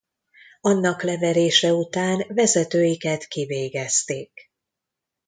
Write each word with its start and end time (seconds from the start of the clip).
Annak 0.61 1.03
leverése 1.03 1.73
után 1.73 2.25
vezetőiket 2.27 3.27
kivégezték. 3.27 4.51